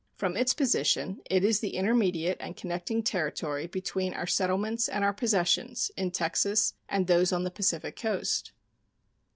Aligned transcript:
From 0.15 0.35
its 0.35 0.55
position 0.55 1.21
it 1.29 1.43
is 1.43 1.59
the 1.59 1.75
intermediate 1.75 2.37
and 2.39 2.57
connecting 2.57 3.03
territory 3.03 3.67
between 3.67 4.15
our 4.15 4.25
settlements 4.25 4.87
and 4.89 5.03
our 5.03 5.13
possessions 5.13 5.91
in 5.95 6.09
Texas 6.09 6.73
and 6.89 7.05
those 7.05 7.31
on 7.31 7.43
the 7.43 7.51
Pacific 7.51 7.95
Coast. 7.97 8.51